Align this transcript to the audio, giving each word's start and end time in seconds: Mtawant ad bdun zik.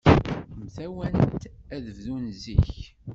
Mtawant 0.61 1.21
ad 1.75 1.85
bdun 1.97 2.25
zik. 2.41 2.69